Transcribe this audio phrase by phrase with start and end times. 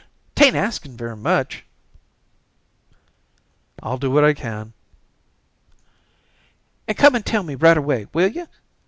[0.33, 1.63] 'Tain't asking very much."
[3.83, 4.73] "I'll do what I can."
[6.87, 8.47] "And come and tell me right away, will you?